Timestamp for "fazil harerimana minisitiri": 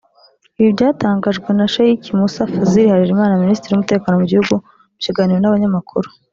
2.53-3.71